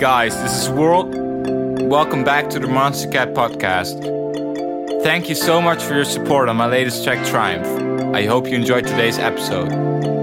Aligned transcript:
guys, 0.00 0.34
this 0.42 0.62
is 0.62 0.70
World. 0.70 1.14
Welcome 1.82 2.24
back 2.24 2.48
to 2.50 2.58
the 2.58 2.66
Monstercat 2.66 3.34
podcast. 3.34 4.00
Thank 5.02 5.28
you 5.28 5.34
so 5.34 5.60
much 5.60 5.82
for 5.82 5.94
your 5.94 6.04
support 6.04 6.48
on 6.48 6.56
my 6.56 6.66
latest 6.66 7.04
track, 7.04 7.26
Triumph. 7.26 8.14
I 8.14 8.24
hope 8.24 8.46
you 8.46 8.54
enjoyed 8.54 8.86
today's 8.86 9.18
episode. 9.18 10.19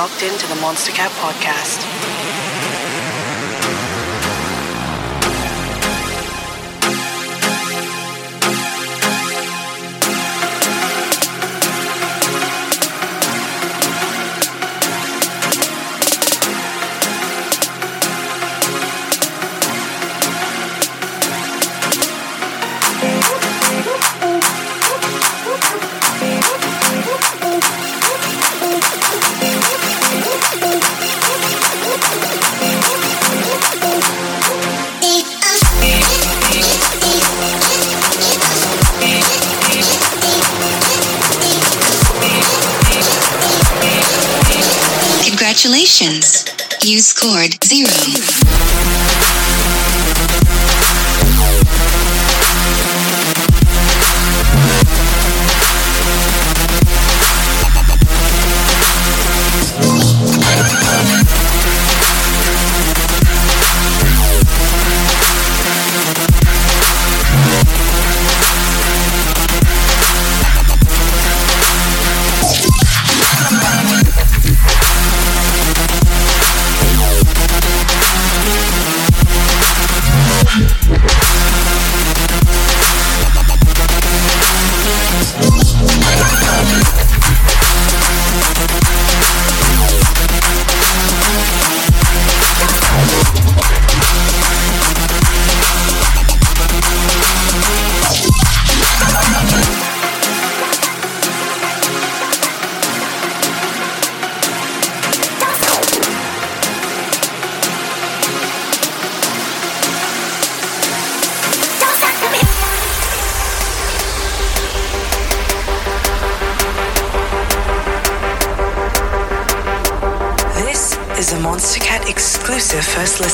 Into 0.00 0.46
the 0.46 0.54
Monstercat 0.54 1.10
podcast. 1.20 1.89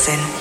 Dicen. 0.07 0.36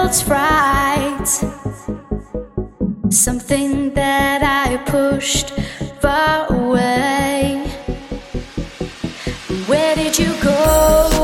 world's 0.00 0.24
right. 0.28 1.26
Something 3.10 3.92
that 3.94 4.42
I 4.42 4.76
pushed 4.90 5.50
far 6.00 6.46
away. 6.52 7.66
Where 9.66 9.94
did 9.94 10.18
you 10.18 10.32
go? 10.42 11.19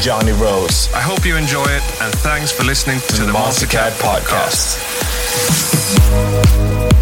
Johnny 0.00 0.32
Rose. 0.32 0.92
I 0.92 1.00
hope 1.00 1.24
you 1.24 1.36
enjoy 1.36 1.64
it, 1.64 1.82
and 2.00 2.12
thanks 2.14 2.52
for 2.52 2.64
listening 2.64 3.00
to, 3.00 3.20
the 3.20 3.26
the 3.26 3.32
Monstercat 3.32 3.92
Podcast. 3.98 4.78
Podcast. 4.78 6.95